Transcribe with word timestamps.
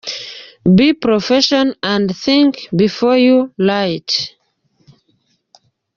be 0.77 0.87
professionals 0.93 1.75
and 1.83 2.17
think 2.17 2.67
before 2.75 3.15
you 3.15 3.53
write. 3.59 4.33